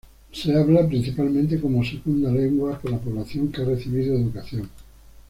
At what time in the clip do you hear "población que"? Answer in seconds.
2.97-3.61